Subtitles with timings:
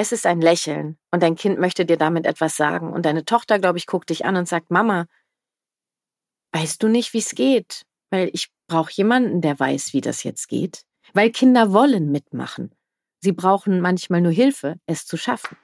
[0.00, 3.58] Es ist ein Lächeln und dein Kind möchte dir damit etwas sagen und deine Tochter,
[3.58, 5.06] glaube ich, guckt dich an und sagt, Mama,
[6.52, 7.82] weißt du nicht, wie es geht?
[8.10, 10.84] Weil ich brauche jemanden, der weiß, wie das jetzt geht.
[11.14, 12.72] Weil Kinder wollen mitmachen.
[13.24, 15.56] Sie brauchen manchmal nur Hilfe, es zu schaffen.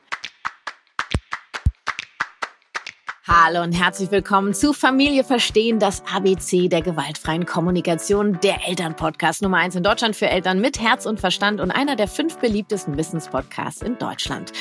[3.26, 9.56] Hallo und herzlich willkommen zu Familie Verstehen, das ABC der gewaltfreien Kommunikation, der Elternpodcast Nummer
[9.56, 13.80] eins in Deutschland für Eltern mit Herz und Verstand und einer der fünf beliebtesten Wissenspodcasts
[13.80, 14.52] in Deutschland.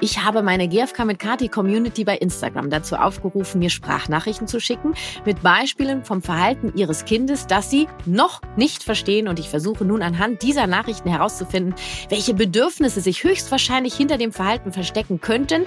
[0.00, 4.94] Ich habe meine GFK mit Kati Community bei Instagram dazu aufgerufen, mir Sprachnachrichten zu schicken
[5.24, 9.26] mit Beispielen vom Verhalten ihres Kindes, das sie noch nicht verstehen.
[9.26, 11.74] Und ich versuche nun anhand dieser Nachrichten herauszufinden,
[12.08, 15.66] welche Bedürfnisse sich höchstwahrscheinlich hinter dem Verhalten verstecken könnten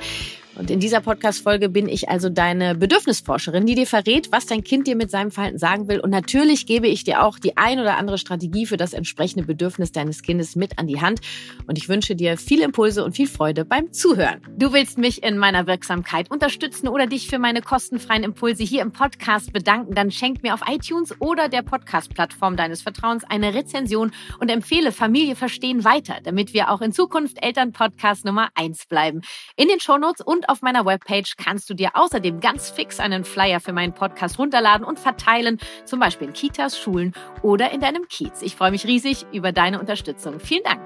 [0.58, 4.88] und in dieser Podcast-Folge bin ich also deine Bedürfnisforscherin, die dir verrät, was dein Kind
[4.88, 6.00] dir mit seinem Verhalten sagen will.
[6.00, 9.92] Und natürlich gebe ich dir auch die ein oder andere Strategie für das entsprechende Bedürfnis
[9.92, 11.20] deines Kindes mit an die Hand.
[11.68, 14.42] Und ich wünsche dir viele Impulse und viel Freude beim Zuhören.
[14.58, 18.94] Du willst mich in meiner Wirksamkeit unterstützen oder dich für meine kostenfreien Impulse hier im
[18.94, 24.50] Podcast bedanken, dann schenk mir auf iTunes oder der Podcast-Plattform deines Vertrauens eine Rezension und
[24.50, 29.22] empfehle Familie verstehen weiter, damit wir auch in Zukunft Eltern-Podcast Nummer eins bleiben.
[29.58, 33.60] In den Shownotes und auf meiner Webpage kannst du dir außerdem ganz fix einen Flyer
[33.60, 38.42] für meinen Podcast runterladen und verteilen, zum Beispiel in Kitas, Schulen oder in deinem Kiez.
[38.42, 40.40] Ich freue mich riesig über deine Unterstützung.
[40.40, 40.82] Vielen Dank.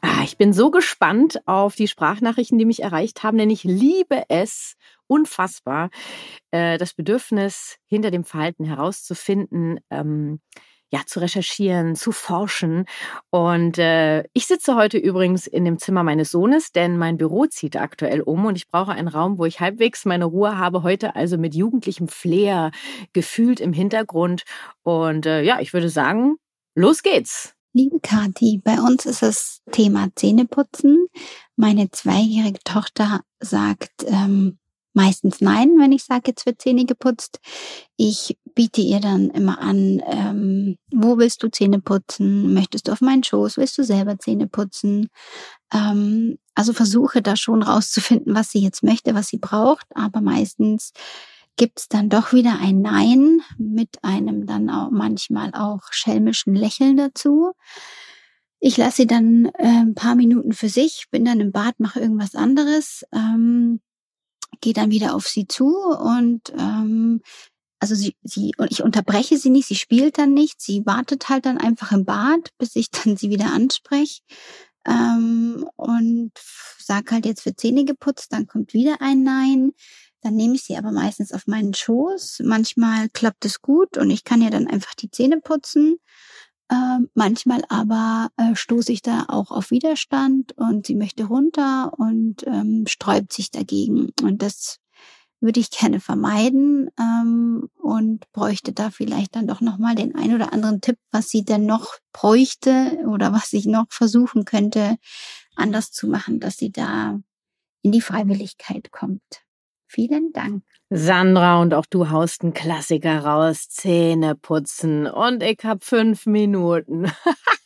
[0.00, 4.24] Ah, ich bin so gespannt auf die Sprachnachrichten, die mich erreicht haben, denn ich liebe
[4.28, 5.90] es unfassbar,
[6.50, 10.40] äh, das Bedürfnis hinter dem Verhalten herauszufinden, ähm,
[10.90, 12.86] ja, zu recherchieren, zu forschen.
[13.30, 17.76] Und äh, ich sitze heute übrigens in dem Zimmer meines Sohnes, denn mein Büro zieht
[17.76, 20.82] aktuell um und ich brauche einen Raum, wo ich halbwegs meine Ruhe habe.
[20.82, 22.70] Heute also mit jugendlichem Flair
[23.12, 24.44] gefühlt im Hintergrund.
[24.82, 26.36] Und äh, ja, ich würde sagen,
[26.74, 27.54] los geht's.
[27.72, 31.08] Liebe Kathi, bei uns ist das Thema Zähneputzen.
[31.56, 34.58] Meine zweijährige Tochter sagt, ähm,
[34.96, 37.38] meistens nein, wenn ich sage, jetzt wird Zähne geputzt.
[37.96, 42.54] Ich biete ihr dann immer an, ähm, wo willst du Zähne putzen?
[42.54, 43.58] Möchtest du auf meinen Schoß?
[43.58, 45.08] Willst du selber Zähne putzen?
[45.72, 49.86] Ähm, also versuche da schon rauszufinden, was sie jetzt möchte, was sie braucht.
[49.94, 50.92] Aber meistens
[51.56, 57.52] gibt's dann doch wieder ein Nein mit einem dann auch manchmal auch schelmischen Lächeln dazu.
[58.60, 62.00] Ich lasse sie dann äh, ein paar Minuten für sich, bin dann im Bad, mache
[62.00, 63.04] irgendwas anderes.
[63.12, 63.80] Ähm,
[64.60, 67.20] gehe dann wieder auf sie zu und ähm,
[67.78, 71.58] also sie, sie, ich unterbreche sie nicht, sie spielt dann nicht, sie wartet halt dann
[71.58, 74.22] einfach im Bad, bis ich dann sie wieder anspreche.
[74.86, 76.32] Ähm, und
[76.78, 79.72] sag halt jetzt für Zähne geputzt, dann kommt wieder ein Nein.
[80.22, 82.42] Dann nehme ich sie aber meistens auf meinen Schoß.
[82.44, 85.98] Manchmal klappt es gut und ich kann ja dann einfach die Zähne putzen.
[86.68, 92.46] Äh, manchmal aber äh, stoße ich da auch auf Widerstand und sie möchte runter und
[92.46, 94.10] ähm, sträubt sich dagegen.
[94.22, 94.80] Und das
[95.40, 100.52] würde ich gerne vermeiden ähm, und bräuchte da vielleicht dann doch nochmal den ein oder
[100.52, 104.96] anderen Tipp, was sie denn noch bräuchte oder was ich noch versuchen könnte,
[105.54, 107.20] anders zu machen, dass sie da
[107.82, 109.44] in die Freiwilligkeit kommt.
[109.86, 110.64] Vielen Dank.
[110.90, 117.10] Sandra und auch du haust einen Klassiker raus, Zähne putzen und ich hab fünf Minuten.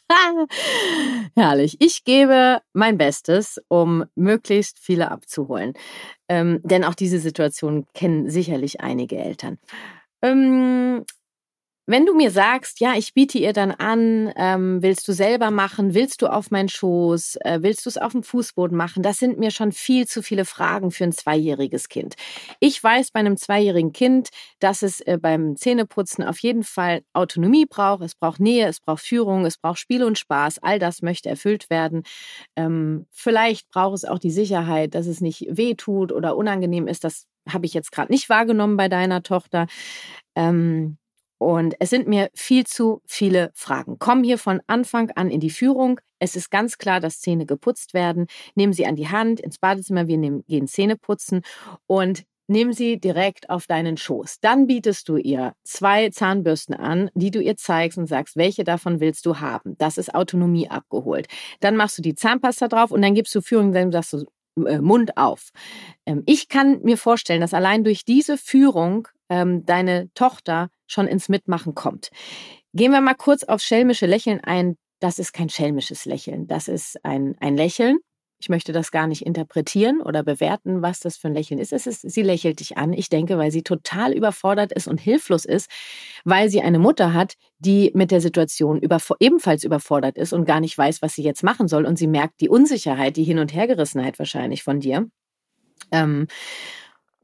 [1.37, 1.77] Herrlich.
[1.81, 5.75] Ich gebe mein Bestes, um möglichst viele abzuholen.
[6.29, 9.59] Ähm, denn auch diese Situation kennen sicherlich einige Eltern.
[10.23, 11.05] Ähm,
[11.91, 15.93] wenn du mir sagst, ja, ich biete ihr dann an, ähm, willst du selber machen,
[15.93, 19.39] willst du auf meinen Schoß, äh, willst du es auf dem Fußboden machen, das sind
[19.41, 22.15] mir schon viel zu viele Fragen für ein zweijähriges Kind.
[22.61, 24.28] Ich weiß bei einem zweijährigen Kind,
[24.61, 29.03] dass es äh, beim Zähneputzen auf jeden Fall Autonomie braucht, es braucht Nähe, es braucht
[29.03, 32.05] Führung, es braucht Spiel und Spaß, all das möchte erfüllt werden.
[32.55, 37.03] Ähm, vielleicht braucht es auch die Sicherheit, dass es nicht weh tut oder unangenehm ist,
[37.03, 39.67] das habe ich jetzt gerade nicht wahrgenommen bei deiner Tochter.
[40.37, 40.99] Ähm,
[41.41, 43.97] und es sind mir viel zu viele Fragen.
[43.98, 45.98] Komm hier von Anfang an in die Führung.
[46.19, 48.27] Es ist ganz klar, dass Zähne geputzt werden.
[48.54, 50.07] Nehmen Sie an die Hand ins Badezimmer.
[50.07, 51.41] Wir nehmen, gehen Zähne putzen
[51.87, 54.41] und nehmen sie direkt auf deinen Schoß.
[54.41, 59.01] Dann bietest du ihr zwei Zahnbürsten an, die du ihr zeigst und sagst, welche davon
[59.01, 59.77] willst du haben.
[59.78, 61.27] Das ist Autonomie abgeholt.
[61.60, 64.27] Dann machst du die Zahnpasta drauf und dann gibst du Führung, dann sagst du
[64.66, 65.51] äh, Mund auf.
[66.04, 71.30] Ähm, ich kann mir vorstellen, dass allein durch diese Führung ähm, deine Tochter schon ins
[71.30, 72.10] Mitmachen kommt.
[72.74, 74.77] Gehen wir mal kurz auf schelmische Lächeln ein.
[75.00, 76.47] Das ist kein schelmisches Lächeln.
[76.47, 77.98] Das ist ein, ein Lächeln.
[78.42, 81.74] Ich möchte das gar nicht interpretieren oder bewerten, was das für ein Lächeln ist.
[81.74, 82.94] Es ist, sie lächelt dich an.
[82.94, 85.71] Ich denke, weil sie total überfordert ist und hilflos ist,
[86.24, 90.60] weil sie eine Mutter hat, die mit der Situation über, ebenfalls überfordert ist und gar
[90.60, 91.84] nicht weiß, was sie jetzt machen soll.
[91.84, 95.06] Und sie merkt die Unsicherheit, die Hin- und Hergerissenheit wahrscheinlich von dir.
[95.92, 96.27] Ähm,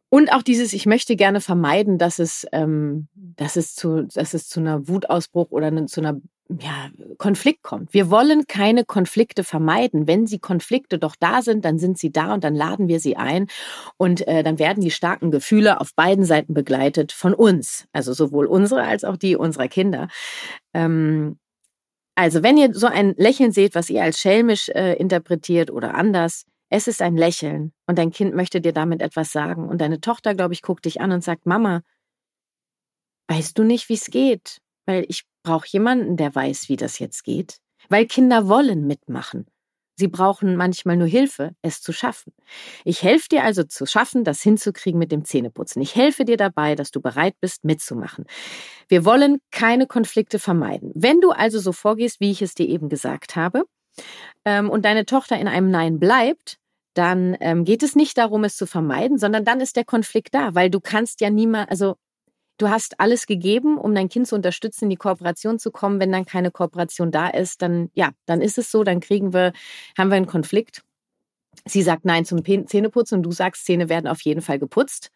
[0.08, 4.48] und auch dieses, ich möchte gerne vermeiden, dass es, ähm, dass es zu, dass es
[4.48, 7.92] zu einer Wutausbruch oder ne, zu einer ja, Konflikt kommt.
[7.92, 10.06] Wir wollen keine Konflikte vermeiden.
[10.06, 13.16] Wenn sie Konflikte doch da sind, dann sind sie da und dann laden wir sie
[13.16, 13.48] ein
[13.96, 18.46] und äh, dann werden die starken Gefühle auf beiden Seiten begleitet von uns, also sowohl
[18.46, 20.08] unsere als auch die unserer Kinder.
[20.72, 21.38] Ähm,
[22.14, 26.46] also wenn ihr so ein Lächeln seht, was ihr als schelmisch äh, interpretiert oder anders,
[26.68, 30.34] es ist ein Lächeln und dein Kind möchte dir damit etwas sagen und deine Tochter,
[30.34, 31.82] glaube ich, guckt dich an und sagt, Mama,
[33.28, 34.60] weißt du nicht, wie es geht?
[34.86, 37.58] Weil ich brauche jemanden, der weiß, wie das jetzt geht.
[37.88, 39.46] Weil Kinder wollen mitmachen.
[39.98, 42.34] Sie brauchen manchmal nur Hilfe, es zu schaffen.
[42.84, 45.80] Ich helfe dir also zu schaffen, das hinzukriegen mit dem Zähneputzen.
[45.80, 48.26] Ich helfe dir dabei, dass du bereit bist, mitzumachen.
[48.88, 50.92] Wir wollen keine Konflikte vermeiden.
[50.94, 53.64] Wenn du also so vorgehst, wie ich es dir eben gesagt habe,
[54.44, 56.58] ähm, und deine Tochter in einem Nein bleibt,
[56.94, 60.54] dann ähm, geht es nicht darum, es zu vermeiden, sondern dann ist der Konflikt da,
[60.54, 61.96] weil du kannst ja niemals, also
[62.58, 66.00] du hast alles gegeben, um dein Kind zu unterstützen, in die Kooperation zu kommen.
[66.00, 69.52] Wenn dann keine Kooperation da ist, dann ja, dann ist es so, dann kriegen wir,
[69.98, 70.82] haben wir einen Konflikt.
[71.64, 75.10] Sie sagt Nein zum Zähneputzen und du sagst, Zähne werden auf jeden Fall geputzt.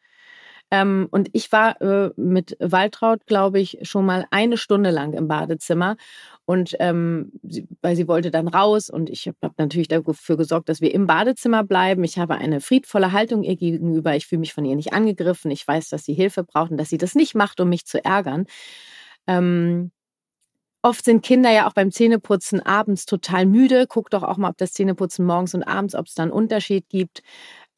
[0.71, 5.27] Ähm, und ich war äh, mit Waltraud, glaube ich, schon mal eine Stunde lang im
[5.27, 5.97] Badezimmer.
[6.45, 10.81] Und ähm, sie, weil sie wollte dann raus und ich habe natürlich dafür gesorgt, dass
[10.81, 12.05] wir im Badezimmer bleiben.
[12.05, 14.17] Ich habe eine friedvolle Haltung ihr gegenüber.
[14.17, 15.51] Ich fühle mich von ihr nicht angegriffen.
[15.51, 18.05] Ich weiß, dass sie Hilfe braucht und dass sie das nicht macht, um mich zu
[18.05, 18.47] ärgern.
[19.27, 19.93] Ähm,
[20.83, 23.85] Oft sind Kinder ja auch beim Zähneputzen abends total müde.
[23.87, 26.89] Guck doch auch mal, ob das Zähneputzen morgens und abends, ob es da einen Unterschied
[26.89, 27.23] gibt.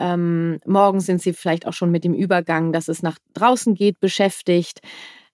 [0.02, 4.00] Ähm, morgens sind sie vielleicht auch schon mit dem Übergang, dass es nach draußen geht,
[4.00, 4.80] beschäftigt.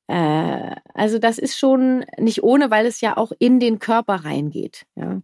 [0.08, 4.84] Äh, also das ist schon nicht ohne, weil es ja auch in den Körper reingeht.
[4.94, 5.22] Ja.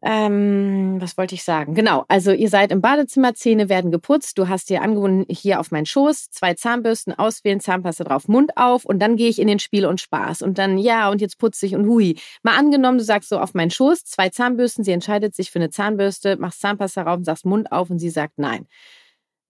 [0.00, 1.74] Ähm, was wollte ich sagen?
[1.74, 5.72] Genau, also ihr seid im Badezimmer, Zähne werden geputzt, du hast dir angewohnt, hier auf
[5.72, 9.58] meinen Schoß, zwei Zahnbürsten auswählen, Zahnpasta drauf, Mund auf und dann gehe ich in den
[9.58, 12.16] Spiel und Spaß und dann, ja, und jetzt putze ich und hui.
[12.44, 15.70] Mal angenommen, du sagst so auf meinen Schoß, zwei Zahnbürsten, sie entscheidet sich für eine
[15.70, 18.68] Zahnbürste, machst Zahnpasta rauf und sagst Mund auf und sie sagt nein.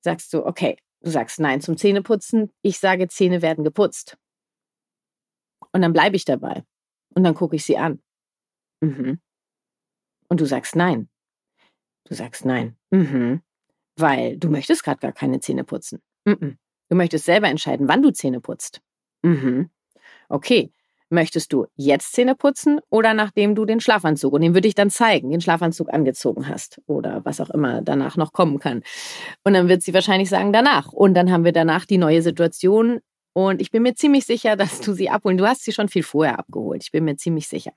[0.01, 4.17] Sagst du, okay, du sagst nein zum Zähneputzen, ich sage, Zähne werden geputzt.
[5.73, 6.65] Und dann bleibe ich dabei
[7.15, 8.01] und dann gucke ich sie an.
[8.81, 9.21] Mhm.
[10.29, 11.09] Und du sagst nein.
[12.05, 12.77] Du sagst nein.
[12.91, 13.43] Mhm.
[13.97, 16.01] Weil du möchtest gerade gar keine Zähne putzen.
[16.25, 16.59] Mhm.
[16.89, 18.81] Du möchtest selber entscheiden, wann du Zähne putzt.
[19.23, 19.71] Mhm.
[20.29, 20.73] Okay.
[21.11, 24.91] Möchtest du jetzt Zähne putzen oder nachdem du den Schlafanzug, und den würde ich dann
[24.91, 28.83] zeigen, den Schlafanzug angezogen hast oder was auch immer danach noch kommen kann.
[29.43, 30.93] Und dann wird sie wahrscheinlich sagen, danach.
[30.93, 33.01] Und dann haben wir danach die neue Situation.
[33.33, 35.39] Und ich bin mir ziemlich sicher, dass du sie abholen.
[35.39, 36.83] Du hast sie schon viel vorher abgeholt.
[36.83, 37.73] Ich bin mir ziemlich sicher.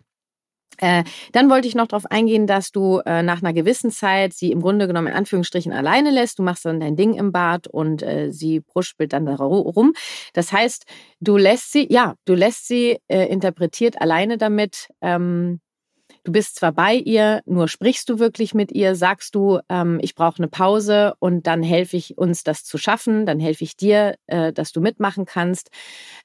[0.78, 4.52] Äh, dann wollte ich noch darauf eingehen, dass du äh, nach einer gewissen Zeit sie
[4.52, 6.40] im Grunde genommen in Anführungsstrichen alleine lässt.
[6.40, 9.94] Du machst dann dein Ding im Bad und äh, sie bruspelt dann da rum.
[10.34, 10.86] Das heißt,
[11.20, 14.88] du lässt sie, ja, du lässt sie äh, interpretiert alleine damit.
[15.02, 15.60] Ähm,
[16.24, 20.14] Du bist zwar bei ihr, nur sprichst du wirklich mit ihr, sagst du, ähm, ich
[20.14, 24.16] brauche eine Pause und dann helfe ich uns, das zu schaffen, dann helfe ich dir,
[24.28, 25.70] äh, dass du mitmachen kannst.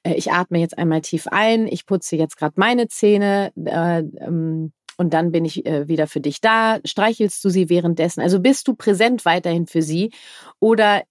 [0.03, 3.51] Äh, ich atme jetzt einmal tief ein, ich putze jetzt gerade meine Zähne.
[3.55, 6.79] Äh, ähm, und dann bin ich äh, wieder für dich da.
[6.83, 8.21] Streichelst du sie währenddessen?
[8.21, 10.11] Also bist du präsent weiterhin für sie
[10.59, 11.03] oder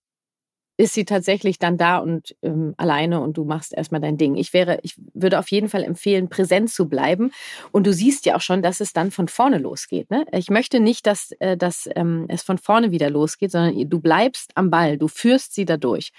[0.76, 4.36] ist sie tatsächlich dann da und ähm, alleine und du machst erstmal dein Ding.
[4.36, 7.32] Ich wäre, ich würde auf jeden Fall empfehlen, präsent zu bleiben.
[7.72, 10.10] Und du siehst ja auch schon, dass es dann von vorne losgeht.
[10.10, 10.26] Ne?
[10.32, 14.52] Ich möchte nicht, dass, äh, dass ähm, es von vorne wieder losgeht, sondern du bleibst
[14.54, 16.12] am Ball, du führst sie dadurch.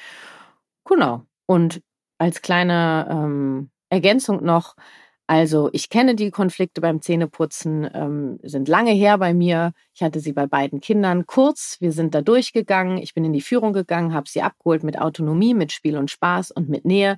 [0.86, 1.24] Genau.
[1.46, 1.82] Und
[2.18, 4.76] als kleine ähm, Ergänzung noch,
[5.28, 9.74] also ich kenne die Konflikte beim Zähneputzen, ähm, sind lange her bei mir.
[9.94, 11.76] Ich hatte sie bei beiden Kindern kurz.
[11.82, 12.98] Wir sind da durchgegangen.
[12.98, 16.52] Ich bin in die Führung gegangen, habe sie abgeholt mit Autonomie, mit Spiel und Spaß
[16.52, 17.18] und mit Nähe.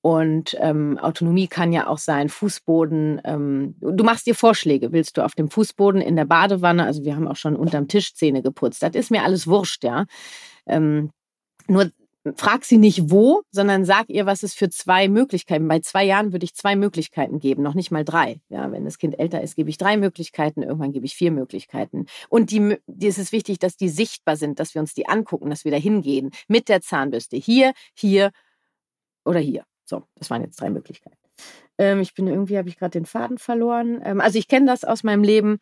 [0.00, 3.22] Und ähm, Autonomie kann ja auch sein, Fußboden.
[3.24, 4.92] Ähm, du machst dir Vorschläge.
[4.92, 6.84] Willst du auf dem Fußboden, in der Badewanne?
[6.84, 8.82] Also wir haben auch schon unterm Tisch Zähne geputzt.
[8.82, 10.04] Das ist mir alles wurscht, ja.
[10.66, 11.10] Ähm,
[11.66, 11.90] nur
[12.36, 15.68] frag sie nicht wo, sondern sag ihr, was es für zwei Möglichkeiten.
[15.68, 18.40] Bei zwei Jahren würde ich zwei Möglichkeiten geben, noch nicht mal drei.
[18.48, 22.06] Ja, wenn das Kind älter ist, gebe ich drei Möglichkeiten, irgendwann gebe ich vier Möglichkeiten.
[22.28, 25.50] Und die, die ist es wichtig, dass die sichtbar sind, dass wir uns die angucken,
[25.50, 27.36] dass wir da hingehen mit der Zahnbürste.
[27.36, 28.30] Hier, hier
[29.24, 29.64] oder hier.
[29.84, 31.23] So, das waren jetzt drei Möglichkeiten.
[31.78, 34.00] Ähm, ich bin irgendwie, habe ich gerade den Faden verloren.
[34.04, 35.58] Ähm, also ich kenne das aus meinem Leben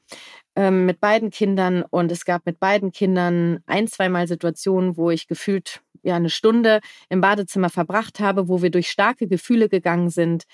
[0.57, 5.26] ähm, mit beiden Kindern und es gab mit beiden Kindern ein, zweimal Situationen, wo ich
[5.26, 10.45] gefühlt ja eine Stunde im Badezimmer verbracht habe, wo wir durch starke Gefühle gegangen sind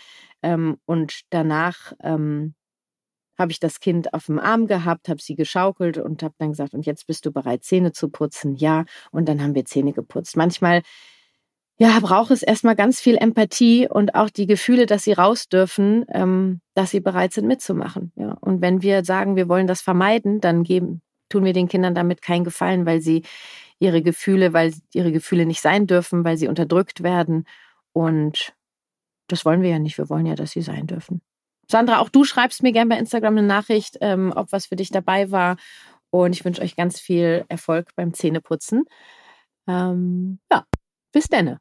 [0.42, 2.54] ähm, und danach ähm,
[3.38, 6.74] habe ich das Kind auf dem Arm gehabt, habe sie geschaukelt und habe dann gesagt,
[6.74, 8.56] und jetzt bist du bereit, Zähne zu putzen?
[8.56, 10.36] Ja, und dann haben wir Zähne geputzt.
[10.36, 10.82] Manchmal
[11.80, 16.04] ja, braucht es erstmal ganz viel Empathie und auch die Gefühle, dass sie raus dürfen,
[16.12, 18.12] ähm, dass sie bereit sind mitzumachen.
[18.16, 18.36] Ja.
[18.40, 22.20] Und wenn wir sagen, wir wollen das vermeiden, dann geben, tun wir den Kindern damit
[22.20, 23.22] keinen Gefallen, weil sie
[23.78, 27.44] ihre Gefühle, weil ihre Gefühle nicht sein dürfen, weil sie unterdrückt werden.
[27.92, 28.54] Und
[29.28, 29.98] das wollen wir ja nicht.
[29.98, 31.22] Wir wollen ja, dass sie sein dürfen.
[31.70, 34.90] Sandra, auch du schreibst mir gerne bei Instagram eine Nachricht, ähm, ob was für dich
[34.90, 35.56] dabei war.
[36.10, 38.84] Und ich wünsche euch ganz viel Erfolg beim Zähneputzen.
[39.68, 40.64] Ähm, ja,
[41.12, 41.60] bis denne.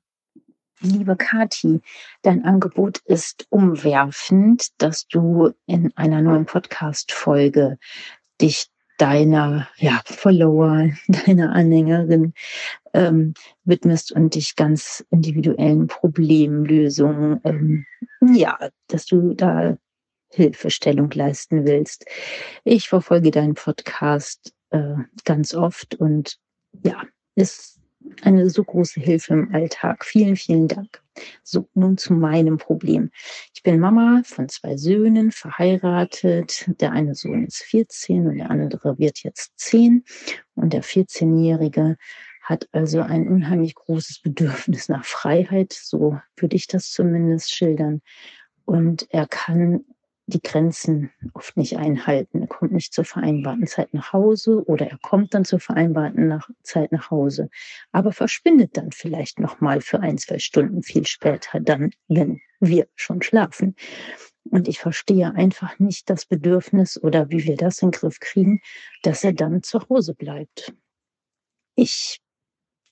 [0.79, 1.81] Liebe Kati,
[2.21, 7.79] dein Angebot ist umwerfend, dass du in einer neuen Podcast-Folge
[8.39, 8.67] dich
[8.97, 12.33] deiner ja, Follower, deiner Anhängerin
[12.93, 17.85] ähm, widmest und dich ganz individuellen Problemlösungen, ähm,
[18.35, 18.57] ja,
[18.87, 19.77] dass du da
[20.29, 22.05] Hilfestellung leisten willst.
[22.63, 26.37] Ich verfolge deinen Podcast äh, ganz oft und
[26.83, 27.01] ja,
[27.35, 27.76] ist
[28.21, 30.05] eine so große Hilfe im Alltag.
[30.05, 31.01] Vielen, vielen Dank.
[31.43, 33.11] So, nun zu meinem Problem.
[33.53, 36.65] Ich bin Mama von zwei Söhnen, verheiratet.
[36.79, 40.03] Der eine Sohn ist 14 und der andere wird jetzt 10.
[40.55, 41.97] Und der 14-Jährige
[42.43, 45.73] hat also ein unheimlich großes Bedürfnis nach Freiheit.
[45.73, 48.01] So würde ich das zumindest schildern.
[48.65, 49.85] Und er kann
[50.27, 52.41] die Grenzen oft nicht einhalten.
[52.41, 56.49] Er kommt nicht zur vereinbarten Zeit nach Hause oder er kommt dann zur vereinbarten nach
[56.63, 57.49] Zeit nach Hause,
[57.93, 62.87] aber verschwindet dann vielleicht noch mal für ein, zwei Stunden viel später, dann, wenn wir
[62.95, 63.75] schon schlafen.
[64.43, 68.61] Und ich verstehe einfach nicht das Bedürfnis oder wie wir das in den Griff kriegen,
[69.03, 70.73] dass er dann zu Hause bleibt.
[71.75, 72.21] Ich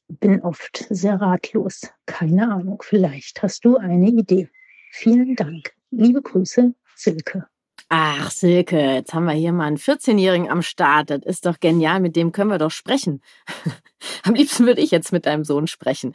[0.08, 1.82] bin oft sehr ratlos.
[2.06, 4.50] Keine Ahnung, vielleicht hast du eine Idee.
[4.92, 5.74] Vielen Dank.
[5.92, 7.48] Liebe Grüße, Silke.
[7.90, 11.12] Ach, Silke, jetzt haben wir hier mal einen 14-Jährigen am Start.
[11.12, 13.22] Das ist doch genial, mit dem können wir doch sprechen.
[14.24, 16.14] am liebsten würde ich jetzt mit deinem Sohn sprechen.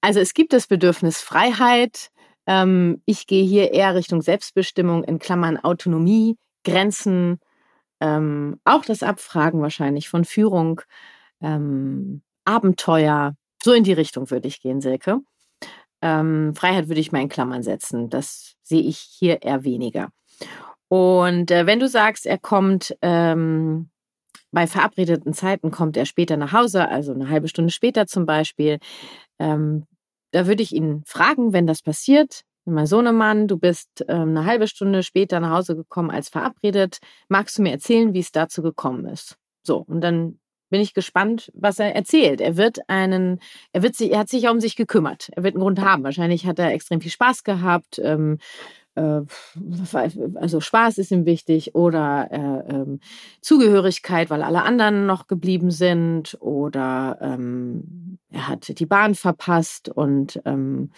[0.00, 2.10] Also es gibt das Bedürfnis Freiheit.
[2.46, 7.40] Ähm, ich gehe hier eher Richtung Selbstbestimmung, in Klammern Autonomie, Grenzen,
[8.00, 10.80] ähm, auch das Abfragen wahrscheinlich von Führung,
[11.40, 13.34] ähm, Abenteuer.
[13.62, 15.20] So in die Richtung würde ich gehen, Silke.
[16.02, 18.08] Ähm, Freiheit würde ich mal in Klammern setzen.
[18.08, 20.10] Das sehe ich hier eher weniger.
[20.88, 23.90] Und äh, wenn du sagst, er kommt ähm,
[24.50, 28.78] bei verabredeten Zeiten, kommt er später nach Hause, also eine halbe Stunde später zum Beispiel,
[29.38, 29.86] ähm,
[30.32, 32.42] da würde ich ihn fragen, wenn das passiert.
[32.64, 36.98] Mein Sohnemann, du bist ähm, eine halbe Stunde später nach Hause gekommen als verabredet.
[37.28, 39.36] Magst du mir erzählen, wie es dazu gekommen ist?
[39.62, 40.38] So, und dann
[40.70, 42.40] bin ich gespannt, was er erzählt.
[42.40, 43.40] Er wird einen,
[43.72, 45.30] er wird sich, er hat sich ja um sich gekümmert.
[45.36, 46.04] Er wird einen Grund haben.
[46.04, 48.00] Wahrscheinlich hat er extrem viel Spaß gehabt.
[48.02, 48.38] Ähm,
[48.94, 49.20] äh,
[50.34, 53.00] also Spaß ist ihm wichtig oder äh, ähm,
[53.40, 60.40] Zugehörigkeit, weil alle anderen noch geblieben sind oder ähm, er hat die Bahn verpasst und
[60.44, 60.90] ähm,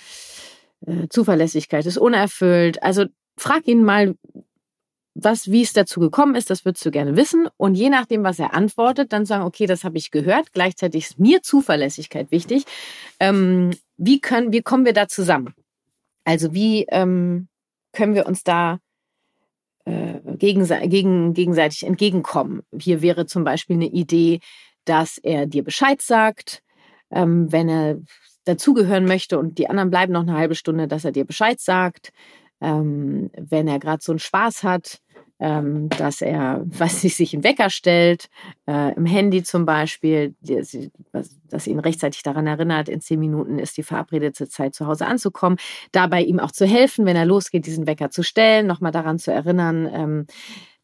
[0.87, 2.83] äh, Zuverlässigkeit ist unerfüllt.
[2.83, 4.17] Also frag ihn mal,
[5.14, 7.49] was, wie es dazu gekommen ist, das würdest du gerne wissen.
[7.57, 10.52] Und je nachdem, was er antwortet, dann sagen, okay, das habe ich gehört.
[10.52, 12.64] Gleichzeitig ist mir Zuverlässigkeit wichtig.
[13.21, 15.54] Ähm, wie können, wie kommen wir da zusammen?
[16.25, 17.49] Also wie ähm,
[17.92, 18.78] können wir uns da
[19.85, 22.62] äh, gegense gegen, gegenseitig entgegenkommen?
[22.78, 24.40] Hier wäre zum Beispiel eine Idee,
[24.85, 26.62] dass er dir Bescheid sagt,
[27.11, 27.99] ähm, wenn er
[28.45, 32.12] dazugehören möchte und die anderen bleiben noch eine halbe Stunde, dass er dir Bescheid sagt
[32.62, 35.02] ähm, wenn er gerade so einen Spaß hat,
[35.43, 38.31] ähm, dass er, was ich, sich einen Wecker stellt,
[38.69, 43.83] äh, im Handy zum Beispiel, dass ihn rechtzeitig daran erinnert, in zehn Minuten ist die
[43.83, 45.59] verabredete Zeit zu Hause anzukommen,
[45.91, 49.33] dabei ihm auch zu helfen, wenn er losgeht, diesen Wecker zu stellen, nochmal daran zu
[49.33, 50.27] erinnern, ähm,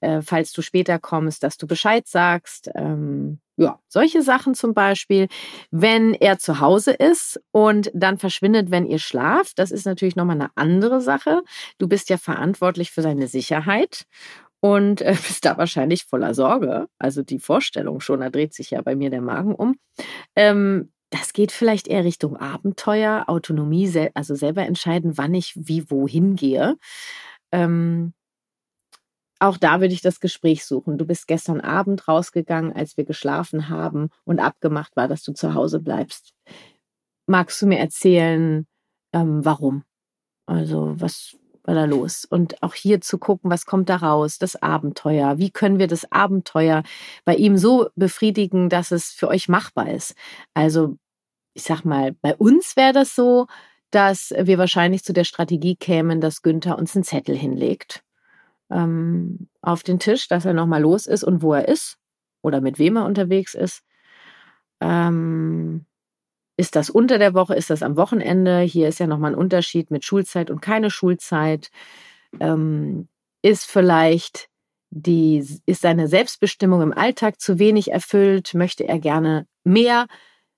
[0.00, 2.68] äh, falls du später kommst, dass du Bescheid sagst.
[2.74, 5.26] Ähm, ja, solche Sachen zum Beispiel.
[5.72, 10.36] Wenn er zu Hause ist und dann verschwindet, wenn ihr schlaft, das ist natürlich nochmal
[10.36, 11.42] eine andere Sache.
[11.78, 14.06] Du bist ja verantwortlich für seine Sicherheit
[14.60, 16.88] und äh, bist da wahrscheinlich voller Sorge.
[16.98, 19.76] Also die Vorstellung schon, da dreht sich ja bei mir der Magen um.
[20.36, 26.36] Ähm, das geht vielleicht eher Richtung Abenteuer, Autonomie, also selber entscheiden, wann ich wie wohin
[26.36, 26.76] gehe.
[27.50, 28.12] Ähm,
[29.40, 30.98] auch da würde ich das Gespräch suchen.
[30.98, 35.54] Du bist gestern Abend rausgegangen, als wir geschlafen haben und abgemacht war, dass du zu
[35.54, 36.34] Hause bleibst.
[37.26, 38.66] Magst du mir erzählen,
[39.12, 39.84] ähm, warum?
[40.46, 41.36] Also was
[41.68, 42.24] oder los.
[42.24, 45.38] Und auch hier zu gucken, was kommt da raus, das Abenteuer.
[45.38, 46.82] Wie können wir das Abenteuer
[47.24, 50.14] bei ihm so befriedigen, dass es für euch machbar ist?
[50.54, 50.96] Also,
[51.54, 53.46] ich sag mal, bei uns wäre das so,
[53.90, 58.02] dass wir wahrscheinlich zu der Strategie kämen, dass Günther uns einen Zettel hinlegt
[58.70, 61.98] ähm, auf den Tisch, dass er nochmal los ist und wo er ist
[62.42, 63.82] oder mit wem er unterwegs ist.
[64.80, 65.86] Ähm,
[66.58, 67.54] ist das unter der Woche?
[67.54, 68.60] Ist das am Wochenende?
[68.60, 71.70] Hier ist ja nochmal ein Unterschied mit Schulzeit und keine Schulzeit.
[72.40, 73.08] Ähm,
[73.42, 74.48] ist vielleicht
[74.90, 78.54] die, ist seine Selbstbestimmung im Alltag zu wenig erfüllt?
[78.54, 80.08] Möchte er gerne mehr?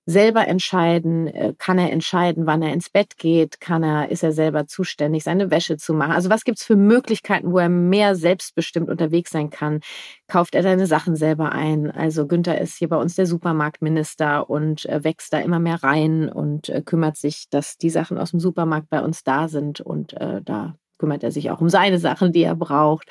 [0.05, 4.31] Selber entscheiden, äh, kann er entscheiden, wann er ins Bett geht, kann er, ist er
[4.31, 6.11] selber zuständig, seine Wäsche zu machen.
[6.11, 9.81] Also was gibt's für Möglichkeiten, wo er mehr selbstbestimmt unterwegs sein kann?
[10.27, 11.91] Kauft er seine Sachen selber ein?
[11.91, 16.29] Also Günther ist hier bei uns der Supermarktminister und äh, wächst da immer mehr rein
[16.29, 20.13] und äh, kümmert sich, dass die Sachen aus dem Supermarkt bei uns da sind und
[20.13, 23.09] äh, da kümmert er sich auch um seine Sachen, die er braucht.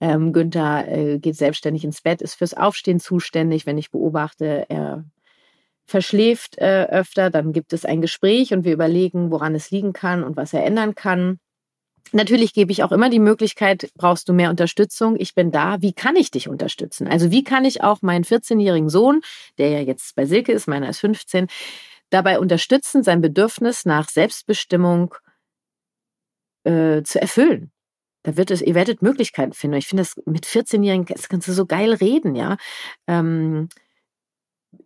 [0.00, 3.66] Ähm, Günther äh, geht selbstständig ins Bett, ist fürs Aufstehen zuständig.
[3.66, 5.04] Wenn ich beobachte, er
[5.86, 10.24] verschläft äh, öfter, dann gibt es ein Gespräch und wir überlegen, woran es liegen kann
[10.24, 11.38] und was er ändern kann.
[12.12, 15.16] Natürlich gebe ich auch immer die Möglichkeit, brauchst du mehr Unterstützung?
[15.18, 15.80] Ich bin da.
[15.80, 17.08] Wie kann ich dich unterstützen?
[17.08, 19.20] Also wie kann ich auch meinen 14-jährigen Sohn,
[19.58, 21.48] der ja jetzt bei Silke ist, meiner ist 15,
[22.10, 25.14] dabei unterstützen, sein Bedürfnis nach Selbstbestimmung
[26.64, 27.72] äh, zu erfüllen?
[28.22, 29.76] Da wird es, ihr werdet Möglichkeiten finden.
[29.76, 32.56] Ich finde das mit 14-Jährigen, das kannst du so geil reden, ja.
[33.06, 33.68] Ähm,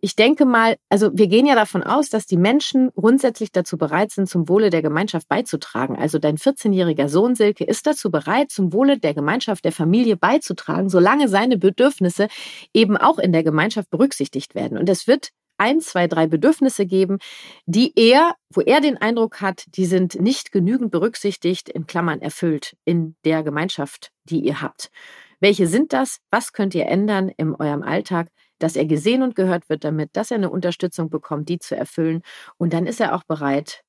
[0.01, 4.11] ich denke mal, also wir gehen ja davon aus, dass die Menschen grundsätzlich dazu bereit
[4.11, 5.95] sind, zum Wohle der Gemeinschaft beizutragen.
[5.95, 10.89] Also dein 14-jähriger Sohn Silke ist dazu bereit, zum Wohle der Gemeinschaft, der Familie beizutragen,
[10.89, 12.27] solange seine Bedürfnisse
[12.73, 14.77] eben auch in der Gemeinschaft berücksichtigt werden.
[14.77, 15.29] Und es wird
[15.59, 17.19] ein, zwei, drei Bedürfnisse geben,
[17.65, 22.75] die er, wo er den Eindruck hat, die sind nicht genügend berücksichtigt, in Klammern erfüllt
[22.85, 24.89] in der Gemeinschaft, die ihr habt.
[25.39, 26.19] Welche sind das?
[26.31, 28.27] Was könnt ihr ändern in eurem Alltag?
[28.59, 32.21] Dass er gesehen und gehört wird damit, dass er eine Unterstützung bekommt, die zu erfüllen.
[32.57, 33.83] Und dann ist er auch bereit,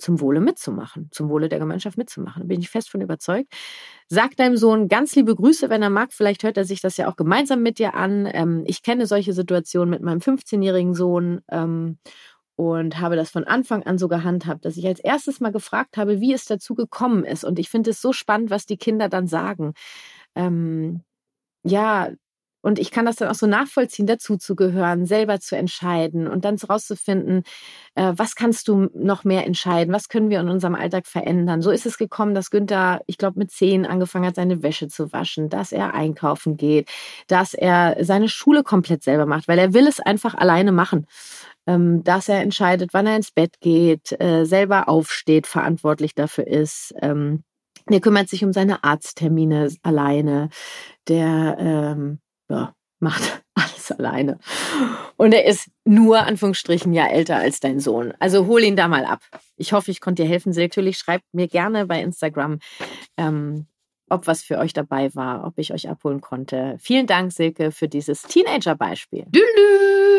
[0.00, 2.42] zum Wohle mitzumachen, zum Wohle der Gemeinschaft mitzumachen.
[2.42, 3.52] Da bin ich fest von überzeugt.
[4.08, 6.12] Sag deinem Sohn ganz liebe Grüße, wenn er mag.
[6.12, 8.28] Vielleicht hört er sich das ja auch gemeinsam mit dir an.
[8.32, 11.98] Ähm, ich kenne solche Situationen mit meinem 15-jährigen Sohn ähm,
[12.56, 16.20] und habe das von Anfang an so gehandhabt, dass ich als erstes mal gefragt habe,
[16.20, 17.44] wie es dazu gekommen ist.
[17.44, 19.74] Und ich finde es so spannend, was die Kinder dann sagen.
[20.34, 21.02] Ähm,
[21.64, 22.10] ja,
[22.62, 26.44] und ich kann das dann auch so nachvollziehen, dazu zu gehören, selber zu entscheiden und
[26.44, 27.42] dann rauszufinden,
[27.94, 31.62] äh, was kannst du noch mehr entscheiden, was können wir in unserem Alltag verändern.
[31.62, 35.12] So ist es gekommen, dass Günther, ich glaube, mit zehn angefangen hat, seine Wäsche zu
[35.12, 36.90] waschen, dass er einkaufen geht,
[37.28, 41.06] dass er seine Schule komplett selber macht, weil er will es einfach alleine machen.
[41.66, 46.94] Ähm, dass er entscheidet, wann er ins Bett geht, äh, selber aufsteht, verantwortlich dafür ist.
[47.02, 47.44] Ähm,
[47.88, 50.48] der kümmert sich um seine Arzttermine alleine.
[51.08, 52.20] Der ähm,
[52.50, 54.38] ja, macht alles alleine.
[55.16, 58.12] Und er ist nur, Anführungsstrichen, ja älter als dein Sohn.
[58.18, 59.20] Also hol ihn da mal ab.
[59.56, 60.52] Ich hoffe, ich konnte dir helfen.
[60.52, 62.58] Natürlich schreibt mir gerne bei Instagram,
[63.16, 63.66] ähm,
[64.10, 66.76] ob was für euch dabei war, ob ich euch abholen konnte.
[66.78, 69.26] Vielen Dank, Silke, für dieses Teenager-Beispiel.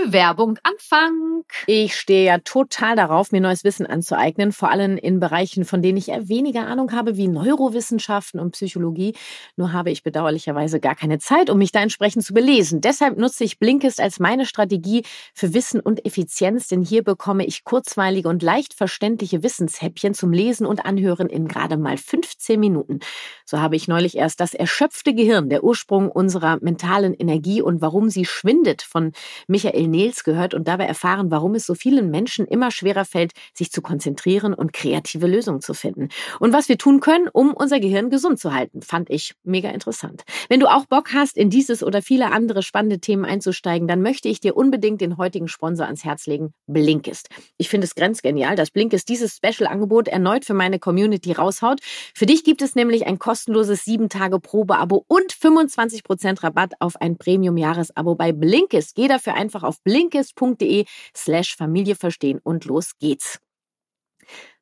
[0.08, 1.44] Werbung Anfang.
[1.68, 5.98] Ich stehe ja total darauf, mir neues Wissen anzueignen, vor allem in Bereichen, von denen
[5.98, 9.14] ich eher weniger Ahnung habe, wie Neurowissenschaften und Psychologie.
[9.58, 12.82] Nur habe ich bedauerlicherweise gar keine Zeit, um mich da entsprechend zu belesen.
[12.82, 17.64] Deshalb nutze ich Blinkist als meine Strategie für Wissen und Effizienz, denn hier bekomme ich
[17.64, 23.00] kurzweilige und leicht verständliche Wissenshäppchen zum Lesen und Anhören in gerade mal 15 Minuten.
[23.46, 28.10] So habe ich neulich erst das erschöpfte Gehirn, der Ursprung unserer mentalen Energie und warum
[28.10, 29.12] sie schwindet von
[29.48, 33.72] Michael Nils gehört und dabei erfahren, warum es so vielen Menschen immer schwerer fällt, sich
[33.72, 36.10] zu konzentrieren und kreative Lösungen zu finden.
[36.40, 40.24] Und was wir tun können, um unser Gehirn gesund zu halten, fand ich mega interessant.
[40.50, 44.28] Wenn du auch Bock hast, in dieses oder viele andere spannende Themen einzusteigen, dann möchte
[44.28, 47.30] ich dir unbedingt den heutigen Sponsor ans Herz legen, Blinkist.
[47.58, 51.80] Ich finde es grenzgenial, dass Blinkist dieses Special-Angebot erneut für meine Community raushaut.
[52.14, 58.32] Für dich gibt es nämlich ein kostenloses 7-Tage-Probe-Abo und 25% Rabatt auf ein Premium-Jahresabo bei
[58.32, 58.96] Blinkist.
[58.96, 63.40] Geh dafür einfach auf blinkist.de slash Familie verstehen und los geht's.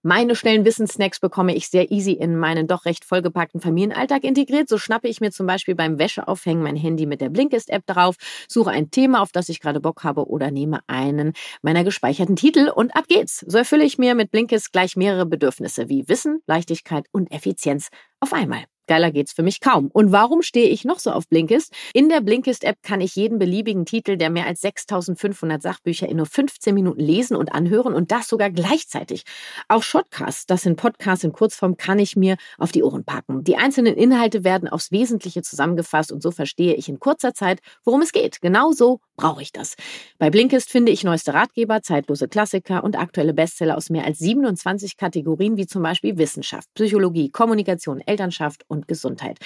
[0.01, 4.69] Meine schnellen Wissenssnacks bekomme ich sehr easy in meinen doch recht vollgepackten Familienalltag integriert.
[4.69, 8.15] So schnappe ich mir zum Beispiel beim Wäscheaufhängen mein Handy mit der Blinkist-App drauf,
[8.47, 12.71] suche ein Thema, auf das ich gerade Bock habe oder nehme einen meiner gespeicherten Titel
[12.73, 13.43] und ab geht's.
[13.45, 18.33] So erfülle ich mir mit Blinkist gleich mehrere Bedürfnisse wie Wissen, Leichtigkeit und Effizienz auf
[18.33, 18.65] einmal.
[18.89, 19.91] Geiler geht's für mich kaum.
[19.93, 21.71] Und warum stehe ich noch so auf Blinkist?
[21.93, 26.25] In der Blinkist-App kann ich jeden beliebigen Titel der mehr als 6500 Sachbücher in nur
[26.25, 29.25] 15 Minuten lesen und anhören und das sogar gleichzeitig.
[29.67, 33.43] Auch Shotcasts, das sind Podcasts in Kurzform, kann ich mir auf die Ohren packen.
[33.43, 38.01] Die einzelnen Inhalte werden aufs Wesentliche zusammengefasst und so verstehe ich in kurzer Zeit, worum
[38.01, 38.41] es geht.
[38.41, 39.75] Genau so brauche ich das.
[40.17, 44.97] Bei Blinkist finde ich neueste Ratgeber, zeitlose Klassiker und aktuelle Bestseller aus mehr als 27
[44.97, 49.37] Kategorien wie zum Beispiel Wissenschaft, Psychologie, Kommunikation, Elternschaft und und Gesundheit.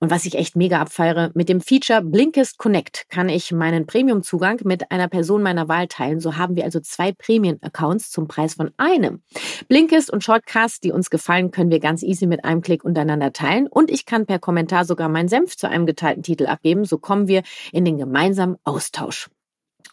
[0.00, 4.60] Und was ich echt mega abfeiere, mit dem Feature Blinkist Connect kann ich meinen Premium-Zugang
[4.64, 6.20] mit einer Person meiner Wahl teilen.
[6.20, 9.22] So haben wir also zwei Prämien-Accounts zum Preis von einem.
[9.68, 13.66] Blinkist und Shortcasts, die uns gefallen, können wir ganz easy mit einem Klick untereinander teilen.
[13.66, 16.84] Und ich kann per Kommentar sogar meinen Senf zu einem geteilten Titel abgeben.
[16.84, 19.15] So kommen wir in den gemeinsamen Austausch.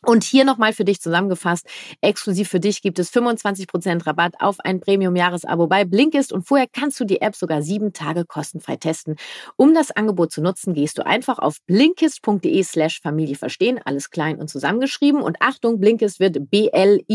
[0.05, 1.65] Und hier nochmal für dich zusammengefasst,
[2.01, 6.99] exklusiv für dich gibt es 25% Rabatt auf ein Premium-Jahresabo bei Blinkist und vorher kannst
[6.99, 9.15] du die App sogar sieben Tage kostenfrei testen.
[9.55, 14.39] Um das Angebot zu nutzen, gehst du einfach auf blinkist.de slash Familie verstehen, alles klein
[14.39, 17.11] und zusammengeschrieben und Achtung, Blinkist wird B-L-I-N-K-I-S-T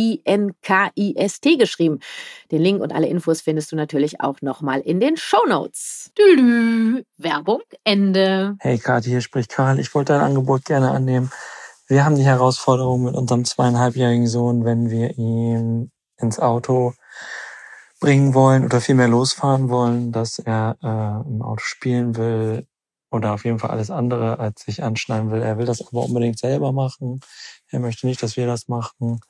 [1.56, 1.98] geschrieben.
[2.50, 6.10] Den Link und alle Infos findest du natürlich auch nochmal in den Show Notes.
[7.18, 8.56] Werbung, Ende.
[8.60, 9.78] Hey Kathi, hier spricht Karl.
[9.78, 11.30] Ich wollte dein Angebot gerne annehmen.
[11.90, 16.92] Wir haben die Herausforderung mit unserem zweieinhalbjährigen Sohn, wenn wir ihn ins Auto
[17.98, 22.66] bringen wollen oder vielmehr losfahren wollen, dass er äh, im Auto spielen will
[23.10, 25.40] oder auf jeden Fall alles andere als sich anschneiden will.
[25.40, 27.20] Er will das aber unbedingt selber machen.
[27.70, 29.20] Er möchte nicht, dass wir das machen.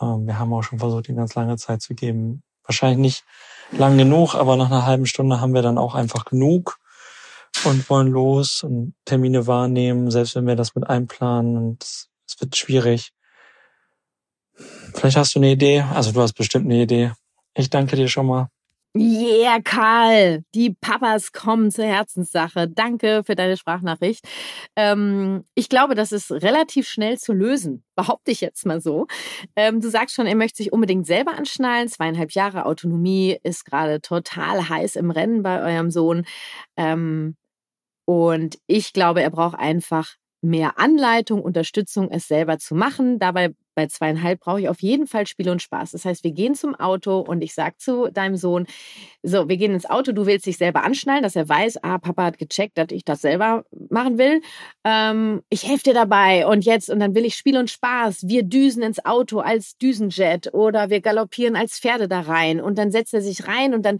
[0.00, 2.42] Ähm, wir haben auch schon versucht, ihm ganz lange Zeit zu geben.
[2.64, 3.24] Wahrscheinlich nicht
[3.78, 6.78] lang genug, aber nach einer halben Stunde haben wir dann auch einfach genug
[7.64, 12.08] und wollen los und Termine wahrnehmen, selbst wenn wir das mit einplanen und es,
[12.40, 13.10] wird schwierig.
[14.94, 17.12] Vielleicht hast du eine Idee, also du hast bestimmt eine Idee.
[17.54, 18.48] Ich danke dir schon mal.
[18.96, 22.68] Yeah, Karl, die Papas kommen zur Herzenssache.
[22.68, 24.24] Danke für deine Sprachnachricht.
[24.76, 29.06] Ähm, ich glaube, das ist relativ schnell zu lösen, behaupte ich jetzt mal so.
[29.56, 31.88] Ähm, du sagst schon, er möchte sich unbedingt selber anschnallen.
[31.88, 36.24] Zweieinhalb Jahre Autonomie ist gerade total heiß im Rennen bei eurem Sohn.
[36.76, 37.36] Ähm,
[38.08, 43.18] und ich glaube, er braucht einfach mehr Anleitung, Unterstützung, es selber zu machen.
[43.18, 45.90] Dabei bei zweieinhalb brauche ich auf jeden Fall Spiel und Spaß.
[45.90, 48.66] Das heißt, wir gehen zum Auto und ich sage zu deinem Sohn,
[49.22, 52.24] so, wir gehen ins Auto, du willst dich selber anschnallen, dass er weiß, ah, Papa
[52.24, 54.40] hat gecheckt, dass ich das selber machen will.
[54.84, 58.26] Ähm, ich helfe dir dabei und jetzt, und dann will ich Spiel und Spaß.
[58.26, 62.90] Wir düsen ins Auto als Düsenjet oder wir galoppieren als Pferde da rein und dann
[62.90, 63.98] setzt er sich rein und dann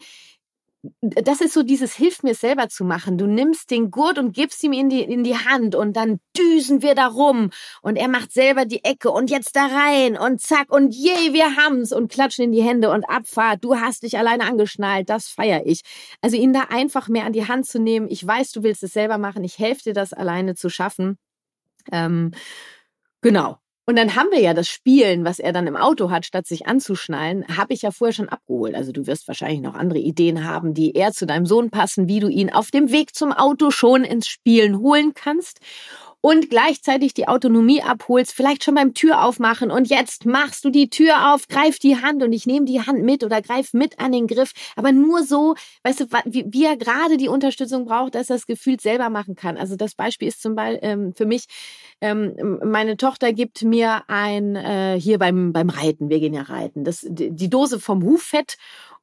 [1.00, 3.18] das ist so dieses Hilf mir selber zu machen.
[3.18, 6.82] Du nimmst den Gurt und gibst ihm in die, in die Hand und dann düsen
[6.82, 7.50] wir da rum
[7.82, 11.56] und er macht selber die Ecke und jetzt da rein und zack und je, wir
[11.56, 13.64] haben's und klatschen in die Hände und Abfahrt.
[13.64, 15.82] Du hast dich alleine angeschnallt, das feiere ich.
[16.20, 18.08] Also ihn da einfach mehr an die Hand zu nehmen.
[18.08, 19.42] Ich weiß, du willst es selber machen.
[19.44, 21.18] Ich helfe dir, das alleine zu schaffen.
[21.90, 22.32] Ähm,
[23.20, 23.58] genau.
[23.88, 26.66] Und dann haben wir ja das Spielen, was er dann im Auto hat, statt sich
[26.66, 28.74] anzuschnallen, habe ich ja vorher schon abgeholt.
[28.74, 32.20] Also du wirst wahrscheinlich noch andere Ideen haben, die eher zu deinem Sohn passen, wie
[32.20, 35.60] du ihn auf dem Weg zum Auto schon ins Spielen holen kannst
[36.20, 40.90] und gleichzeitig die Autonomie abholst, vielleicht schon beim Tür aufmachen und jetzt machst du die
[40.90, 44.12] Tür auf, greif die Hand und ich nehme die Hand mit oder greif mit an
[44.12, 45.54] den Griff, aber nur so,
[45.84, 49.36] weißt du, wie, wie er gerade die Unterstützung braucht, dass er das Gefühl selber machen
[49.36, 49.56] kann.
[49.56, 51.46] Also das Beispiel ist zum Beispiel ähm, für mich,
[52.00, 56.84] ähm, meine Tochter gibt mir ein, äh, hier beim, beim Reiten, wir gehen ja reiten,
[56.84, 58.56] das, die Dose vom Huffett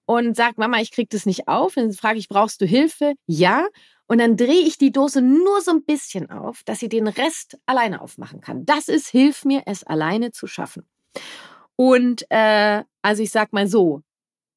[0.06, 1.73] und sagt, Mama, ich krieg das nicht auf.
[1.75, 3.13] Dann frage ich, brauchst du Hilfe?
[3.25, 3.67] Ja.
[4.07, 7.57] Und dann drehe ich die Dose nur so ein bisschen auf, dass sie den Rest
[7.65, 8.65] alleine aufmachen kann.
[8.65, 10.87] Das ist, hilf mir, es alleine zu schaffen.
[11.75, 14.01] Und äh, also ich sag mal so,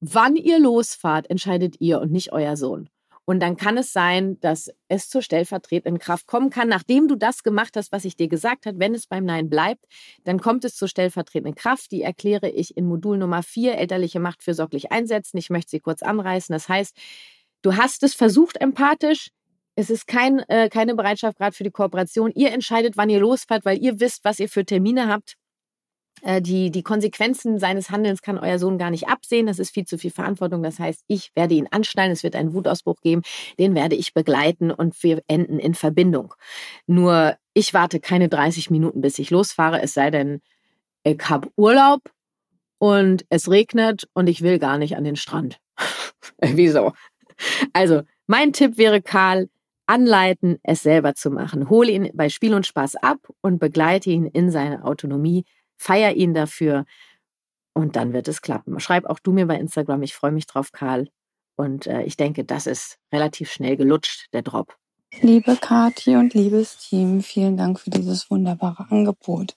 [0.01, 2.89] wann ihr losfahrt, entscheidet ihr und nicht euer Sohn.
[3.25, 7.43] Und dann kann es sein, dass es zur stellvertretenden Kraft kommen kann, nachdem du das
[7.43, 8.79] gemacht hast, was ich dir gesagt habe.
[8.79, 9.85] Wenn es beim Nein bleibt,
[10.23, 11.91] dann kommt es zur stellvertretenden Kraft.
[11.91, 15.37] Die erkläre ich in Modul Nummer 4, elterliche Macht fürsorglich einsetzen.
[15.37, 16.51] Ich möchte sie kurz anreißen.
[16.53, 16.97] Das heißt,
[17.61, 19.29] du hast es versucht empathisch,
[19.79, 22.33] es ist kein, äh, keine Bereitschaft gerade für die Kooperation.
[22.35, 25.35] Ihr entscheidet, wann ihr losfahrt, weil ihr wisst, was ihr für Termine habt.
[26.21, 29.47] Äh, die, die Konsequenzen seines Handelns kann euer Sohn gar nicht absehen.
[29.47, 30.63] Das ist viel zu viel Verantwortung.
[30.63, 32.11] Das heißt, ich werde ihn anschnallen.
[32.11, 33.21] Es wird einen Wutausbruch geben.
[33.57, 36.33] Den werde ich begleiten und wir enden in Verbindung.
[36.85, 39.81] Nur ich warte keine 30 Minuten, bis ich losfahre.
[39.81, 40.41] Es sei denn,
[41.03, 42.01] ich habe Urlaub
[42.79, 45.57] und es regnet und ich will gar nicht an den Strand.
[46.41, 46.91] Wieso?
[47.71, 49.47] Also, mein Tipp wäre, Karl,
[49.89, 51.69] anleiten, es selber zu machen.
[51.69, 55.45] Hole ihn bei Spiel und Spaß ab und begleite ihn in seine Autonomie.
[55.77, 56.85] Feier ihn dafür
[57.73, 58.79] und dann wird es klappen.
[58.79, 60.03] Schreib auch du mir bei Instagram.
[60.03, 61.07] Ich freue mich drauf, Karl.
[61.55, 64.77] Und äh, ich denke, das ist relativ schnell gelutscht, der Drop.
[65.21, 69.55] Liebe Kathi und liebes Team, vielen Dank für dieses wunderbare Angebot,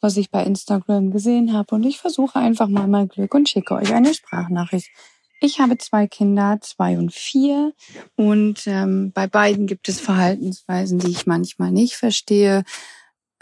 [0.00, 1.74] was ich bei Instagram gesehen habe.
[1.74, 4.90] Und ich versuche einfach mal mein Glück und schicke euch eine Sprachnachricht.
[5.40, 7.74] Ich habe zwei Kinder, zwei und vier.
[8.16, 12.64] Und ähm, bei beiden gibt es Verhaltensweisen, die ich manchmal nicht verstehe.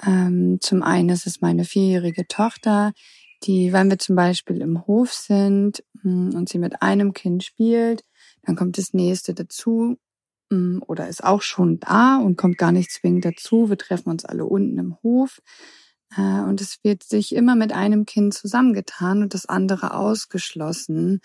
[0.04, 2.92] Ähm, zum einen ist es meine vierjährige Tochter,
[3.44, 8.04] die, wenn wir zum Beispiel im Hof sind hm, und sie mit einem Kind spielt,
[8.42, 9.96] dann kommt das nächste dazu
[10.50, 13.68] hm, oder ist auch schon da und kommt gar nicht zwingend dazu.
[13.68, 15.40] Wir treffen uns alle unten im Hof
[16.16, 21.20] äh, und es wird sich immer mit einem Kind zusammengetan und das andere ausgeschlossen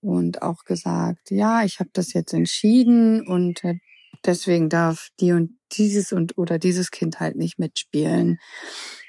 [0.00, 3.74] und auch gesagt, ja, ich habe das jetzt entschieden und äh,
[4.24, 8.38] deswegen darf die und dieses und oder dieses Kind halt nicht mitspielen.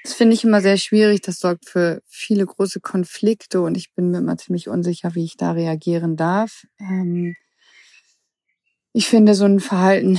[0.02, 1.20] Das finde ich immer sehr schwierig.
[1.22, 5.36] Das sorgt für viele große Konflikte und ich bin mir immer ziemlich unsicher, wie ich
[5.36, 6.64] da reagieren darf.
[6.80, 7.36] Ähm
[8.92, 10.18] ich finde so ein Verhalten,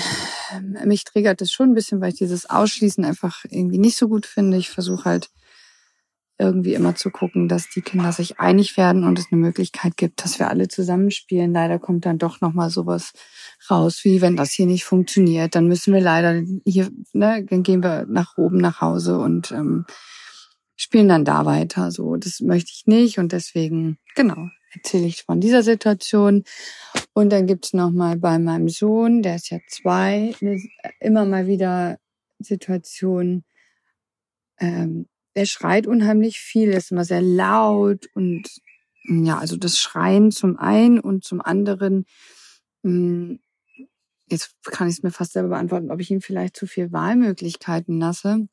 [0.85, 4.25] mich triggert das schon ein bisschen, weil ich dieses Ausschließen einfach irgendwie nicht so gut
[4.25, 4.57] finde.
[4.57, 5.29] Ich versuche halt
[6.39, 10.23] irgendwie immer zu gucken, dass die Kinder sich einig werden und es eine Möglichkeit gibt,
[10.23, 11.53] dass wir alle zusammenspielen.
[11.53, 13.11] Leider kommt dann doch nochmal sowas
[13.69, 17.83] raus, wie wenn das hier nicht funktioniert, dann müssen wir leider hier, ne, dann gehen
[17.83, 19.85] wir nach oben nach Hause und ähm,
[20.77, 21.91] spielen dann da weiter.
[21.91, 26.43] So, das möchte ich nicht und deswegen, genau, erzähle ich von dieser Situation.
[27.13, 30.33] Und dann gibt's noch mal bei meinem Sohn, der ist ja zwei,
[31.01, 31.97] immer mal wieder
[32.39, 33.43] Situation,
[34.59, 35.07] ähm,
[35.39, 38.43] der schreit unheimlich viel, ist immer sehr laut und
[39.05, 42.05] ja, also das Schreien zum einen und zum anderen,
[42.83, 43.39] hm,
[44.27, 48.01] jetzt kann ich es mir fast selber beantworten, ob ich ihm vielleicht zu viel Wahlmöglichkeiten
[48.01, 48.49] lasse.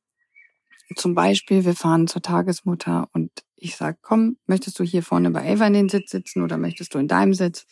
[0.95, 5.45] Zum Beispiel, wir fahren zur Tagesmutter und ich sage, komm, möchtest du hier vorne bei
[5.45, 7.67] Eva in den Sitz sitzen oder möchtest du in deinem Sitz?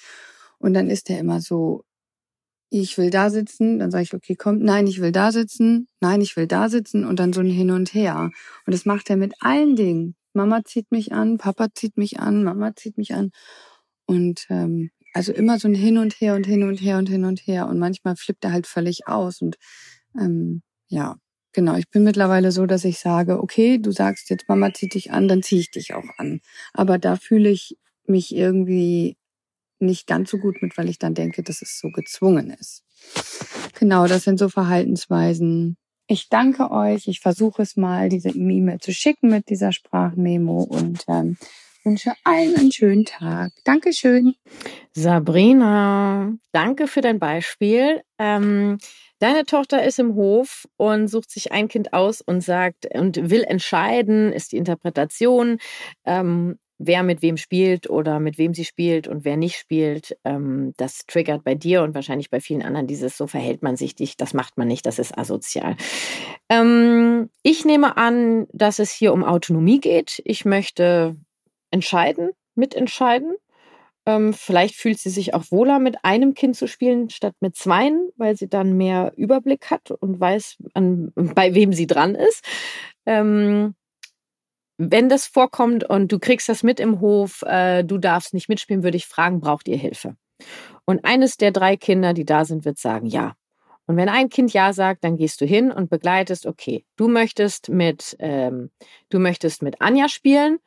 [0.58, 1.84] Und dann ist er immer so,
[2.70, 6.20] ich will da sitzen, dann sage ich, okay, komm, nein, ich will da sitzen, nein,
[6.20, 8.30] ich will da sitzen und dann so ein Hin und Her.
[8.66, 10.16] Und das macht er mit allen Dingen.
[10.32, 13.30] Mama zieht mich an, Papa zieht mich an, Mama zieht mich an.
[14.06, 17.24] Und ähm, also immer so ein Hin und Her und Hin und Her und Hin
[17.24, 17.68] und Her.
[17.68, 19.40] Und manchmal flippt er halt völlig aus.
[19.40, 19.56] Und
[20.18, 21.16] ähm, ja,
[21.52, 25.12] genau, ich bin mittlerweile so, dass ich sage, okay, du sagst jetzt, Mama zieht dich
[25.12, 26.40] an, dann ziehe ich dich auch an.
[26.72, 29.16] Aber da fühle ich mich irgendwie
[29.78, 32.82] nicht ganz so gut mit, weil ich dann denke, dass es so gezwungen ist.
[33.78, 35.76] Genau, das sind so Verhaltensweisen.
[36.06, 37.08] Ich danke euch.
[37.08, 41.36] Ich versuche es mal, diese E-Mail zu schicken mit dieser Sprachmemo und ähm,
[41.82, 43.52] wünsche allen einen schönen Tag.
[43.64, 44.34] Dankeschön.
[44.92, 48.02] Sabrina, danke für dein Beispiel.
[48.18, 48.78] Ähm,
[49.18, 53.44] deine Tochter ist im Hof und sucht sich ein Kind aus und sagt und will
[53.44, 55.58] entscheiden, ist die Interpretation.
[56.04, 60.74] Ähm, wer mit wem spielt oder mit wem sie spielt und wer nicht spielt, ähm,
[60.76, 64.16] das triggert bei dir und wahrscheinlich bei vielen anderen dieses, so verhält man sich dich,
[64.16, 65.76] das macht man nicht, das ist asozial.
[66.48, 70.20] Ähm, ich nehme an, dass es hier um Autonomie geht.
[70.24, 71.16] Ich möchte
[71.70, 73.34] entscheiden, mitentscheiden.
[74.06, 78.10] Ähm, vielleicht fühlt sie sich auch wohler, mit einem Kind zu spielen, statt mit zweien,
[78.16, 82.44] weil sie dann mehr Überblick hat und weiß, an, bei wem sie dran ist.
[83.06, 83.74] Ähm,
[84.76, 88.82] wenn das vorkommt und du kriegst das mit im Hof, äh, du darfst nicht mitspielen,
[88.82, 90.16] würde ich fragen, braucht ihr Hilfe?
[90.84, 93.34] Und eines der drei Kinder, die da sind, wird sagen, ja.
[93.86, 97.68] Und wenn ein Kind ja sagt, dann gehst du hin und begleitest, okay, du möchtest
[97.68, 98.70] mit, ähm,
[99.10, 100.58] du möchtest mit Anja spielen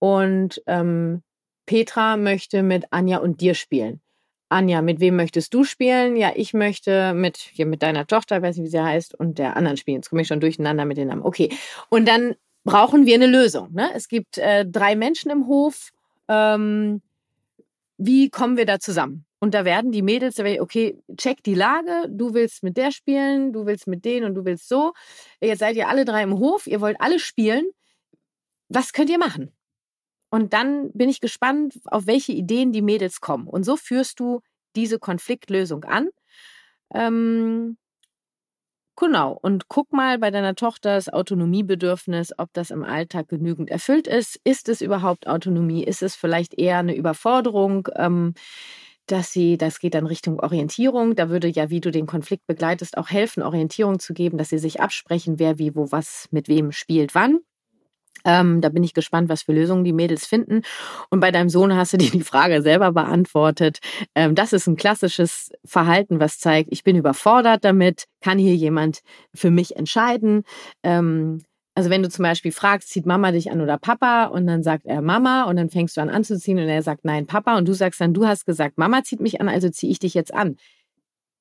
[0.00, 1.22] und ähm,
[1.66, 4.00] Petra möchte mit Anja und dir spielen.
[4.48, 6.16] Anja, mit wem möchtest du spielen?
[6.16, 9.56] Ja, ich möchte mit, hier mit deiner Tochter, weiß nicht, wie sie heißt, und der
[9.56, 9.96] anderen spielen.
[9.96, 11.22] Jetzt komme ich schon durcheinander mit den Namen.
[11.22, 11.50] Okay.
[11.88, 13.72] Und dann brauchen wir eine Lösung.
[13.72, 13.90] Ne?
[13.94, 15.90] Es gibt äh, drei Menschen im Hof.
[16.28, 17.02] Ähm,
[17.96, 19.24] wie kommen wir da zusammen?
[19.38, 23.66] Und da werden die Mädels, okay, check die Lage, du willst mit der spielen, du
[23.66, 24.94] willst mit denen und du willst so.
[25.40, 27.66] Jetzt seid ihr alle drei im Hof, ihr wollt alle spielen.
[28.70, 29.52] Was könnt ihr machen?
[30.30, 33.46] Und dann bin ich gespannt, auf welche Ideen die Mädels kommen.
[33.46, 34.40] Und so führst du
[34.74, 36.08] diese Konfliktlösung an.
[36.92, 37.76] Ähm,
[38.96, 39.36] Genau.
[39.42, 44.40] Und guck mal bei deiner Tochter das Autonomiebedürfnis, ob das im Alltag genügend erfüllt ist.
[44.44, 45.82] Ist es überhaupt Autonomie?
[45.82, 47.88] Ist es vielleicht eher eine Überforderung?
[47.96, 48.34] Ähm,
[49.06, 51.14] dass sie, das geht dann Richtung Orientierung.
[51.14, 54.58] Da würde ja, wie du den Konflikt begleitest, auch helfen, Orientierung zu geben, dass sie
[54.58, 57.40] sich absprechen, wer wie, wo, was, mit wem spielt, wann.
[58.24, 60.62] Ähm, da bin ich gespannt, was für Lösungen die Mädels finden.
[61.10, 63.78] Und bei deinem Sohn hast du dir die Frage selber beantwortet.
[64.14, 69.00] Ähm, das ist ein klassisches Verhalten, was zeigt, ich bin überfordert damit, kann hier jemand
[69.34, 70.44] für mich entscheiden.
[70.82, 71.42] Ähm,
[71.76, 74.86] Also wenn du zum Beispiel fragst, zieht Mama dich an oder Papa und dann sagt
[74.86, 77.72] er Mama und dann fängst du an anzuziehen und er sagt nein Papa und du
[77.74, 80.56] sagst dann, du hast gesagt, Mama zieht mich an, also ziehe ich dich jetzt an.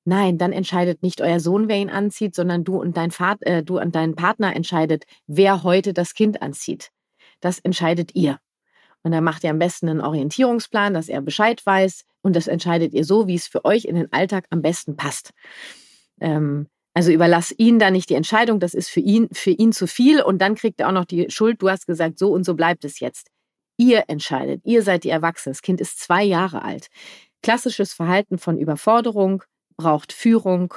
[0.06, 3.63] Nein, dann entscheidet nicht euer Sohn, wer ihn anzieht, sondern du und dein Vater, äh,
[3.63, 6.92] du und dein Partner entscheidet, wer heute das Kind anzieht.
[7.39, 8.39] Das entscheidet ihr.
[9.04, 12.06] Und dann macht ihr am besten einen Orientierungsplan, dass er Bescheid weiß.
[12.22, 15.32] Und das entscheidet ihr so, wie es für euch in den Alltag am besten passt.
[16.20, 19.88] Ähm, also überlass ihn da nicht die Entscheidung, das ist für ihn, für ihn zu
[19.88, 21.62] viel und dann kriegt er auch noch die Schuld.
[21.62, 23.30] Du hast gesagt, so und so bleibt es jetzt.
[23.78, 25.54] Ihr entscheidet, ihr seid die Erwachsenen.
[25.54, 26.88] Das Kind ist zwei Jahre alt.
[27.42, 29.44] Klassisches Verhalten von Überforderung
[29.76, 30.74] braucht Führung.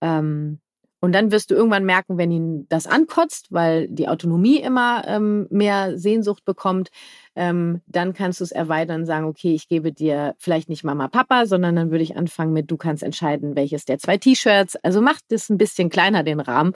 [0.00, 0.60] Ähm,
[1.00, 5.46] und dann wirst du irgendwann merken, wenn ihn das ankotzt, weil die Autonomie immer ähm,
[5.48, 6.88] mehr Sehnsucht bekommt,
[7.36, 11.06] ähm, dann kannst du es erweitern und sagen, okay, ich gebe dir vielleicht nicht Mama,
[11.06, 14.74] Papa, sondern dann würde ich anfangen mit, du kannst entscheiden, welches der zwei T-Shirts.
[14.76, 16.72] Also mach das ein bisschen kleiner, den Rahmen.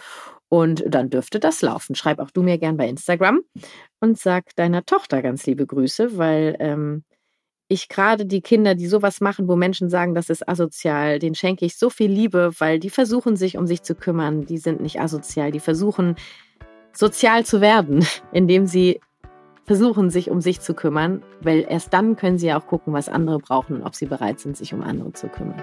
[0.48, 1.94] Und dann dürfte das laufen.
[1.94, 3.40] Schreib auch du mir gern bei Instagram
[4.00, 7.04] und sag deiner Tochter ganz liebe Grüße, weil ähm,
[7.72, 11.64] ich gerade die Kinder, die sowas machen, wo Menschen sagen, das ist asozial, denen schenke
[11.64, 14.44] ich so viel Liebe, weil die versuchen sich um sich zu kümmern.
[14.46, 16.16] Die sind nicht asozial, die versuchen
[16.92, 19.00] sozial zu werden, indem sie
[19.64, 23.08] versuchen, sich um sich zu kümmern, weil erst dann können sie ja auch gucken, was
[23.08, 25.62] andere brauchen und ob sie bereit sind, sich um andere zu kümmern.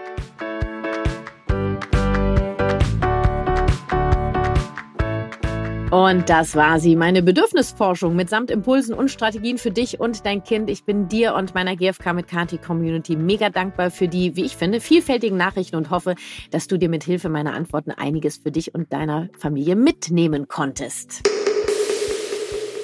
[5.91, 10.69] Und das war sie, meine Bedürfnisforschung mitsamt Impulsen und Strategien für dich und dein Kind.
[10.69, 14.55] Ich bin dir und meiner GFK mit Kati Community mega dankbar für die, wie ich
[14.55, 16.13] finde, vielfältigen Nachrichten und hoffe,
[16.51, 21.23] dass du dir mit Hilfe meiner Antworten einiges für dich und deiner Familie mitnehmen konntest.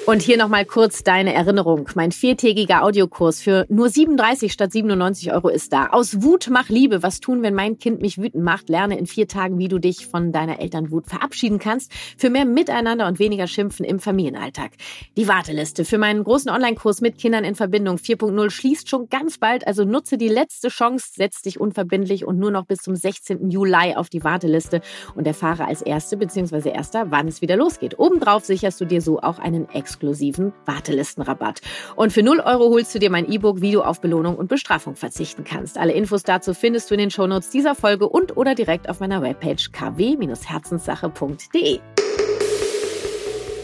[0.06, 1.88] Und hier nochmal kurz deine Erinnerung.
[1.96, 5.88] Mein viertägiger Audiokurs für nur 37 statt 97 Euro ist da.
[5.88, 7.02] Aus Wut mach Liebe.
[7.02, 8.68] Was tun, wenn mein Kind mich wütend macht?
[8.68, 11.90] Lerne in vier Tagen, wie du dich von deiner Elternwut verabschieden kannst.
[12.16, 14.70] Für mehr Miteinander und weniger Schimpfen im Familienalltag.
[15.16, 19.66] Die Warteliste für meinen großen Online-Kurs mit Kindern in Verbindung 4.0 schließt schon ganz bald.
[19.66, 23.50] Also nutze die letzte Chance, setz dich unverbindlich und nur noch bis zum 16.
[23.50, 24.82] Juli auf die Warteliste
[25.16, 26.70] und erfahre als Erste bzw.
[26.70, 27.98] Erster, wann es wieder losgeht.
[27.98, 31.62] Obendrauf sicherst du dir so auch einen Ex exklusiven Wartelistenrabatt.
[31.96, 34.94] Und für 0 Euro holst du dir mein E-Book, wie du auf Belohnung und Bestrafung
[34.94, 35.78] verzichten kannst.
[35.78, 39.22] Alle Infos dazu findest du in den Shownotes dieser Folge und oder direkt auf meiner
[39.22, 41.80] Webpage kw-herzenssache.de.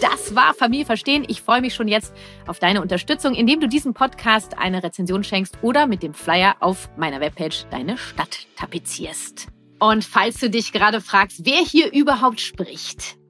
[0.00, 1.24] Das war Familie verstehen.
[1.28, 2.12] Ich freue mich schon jetzt
[2.46, 6.88] auf deine Unterstützung, indem du diesem Podcast eine Rezension schenkst oder mit dem Flyer auf
[6.96, 9.48] meiner Webpage deine Stadt tapezierst.
[9.78, 13.16] Und falls du dich gerade fragst, wer hier überhaupt spricht,